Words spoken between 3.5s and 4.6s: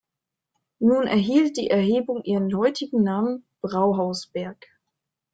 Brauhausberg.